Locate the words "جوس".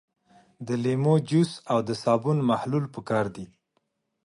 1.29-1.51